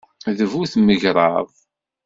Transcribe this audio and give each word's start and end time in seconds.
D 0.37 0.41
bu 0.51 0.61
tmegṛaḍ. 0.71 1.49